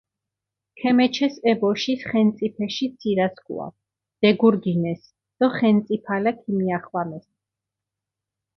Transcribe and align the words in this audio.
ქემეჩეს 0.77 1.35
ე 1.49 1.51
ბოშის 1.59 2.01
ხენწიფეში 2.09 2.87
ცირასქუა, 2.97 3.67
დეგურგინეს 4.21 5.03
დო 5.37 5.47
ხენწიფალა 5.57 6.31
ქიმიახვამეს. 6.41 7.25